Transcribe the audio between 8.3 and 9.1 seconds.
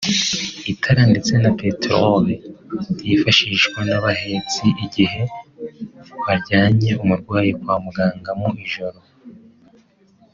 mu ijoro